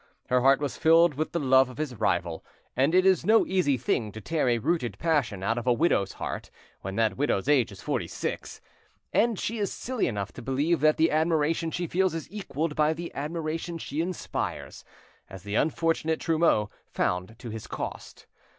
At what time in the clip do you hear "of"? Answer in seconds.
1.69-1.77, 5.59-5.67